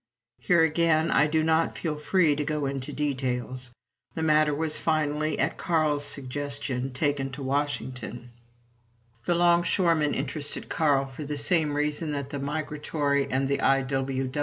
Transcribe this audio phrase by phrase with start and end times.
[0.39, 3.69] Here again I do not feel free to go into details.
[4.15, 8.31] The matter was finally, at Carl's suggestion, taken to Washington.
[9.25, 13.85] The longshoremen interested Carl for the same reason that the migratory and the I.